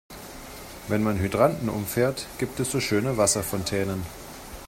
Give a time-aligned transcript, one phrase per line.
[0.87, 4.01] Wenn man Hydranten umfährt, gibt es so schöne Wasserfontänen.